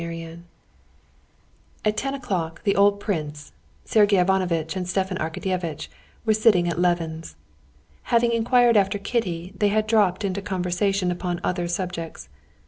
[0.01, 0.45] Chapter 16
[1.85, 3.51] At ten o'clock the old prince,
[3.85, 5.89] Sergey Ivanovitch, and Stepan Arkadyevitch
[6.25, 7.35] were sitting at Levin's.
[8.09, 12.29] Having inquired after Kitty, they had dropped into conversation upon other subjects.